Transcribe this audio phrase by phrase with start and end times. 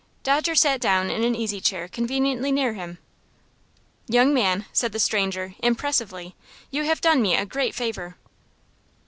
[0.23, 2.97] Dodger sat down in an easy chair conveniently near him.
[4.07, 6.33] "Young man," said the stranger, impressively,
[6.71, 8.17] "you have done me a great favor."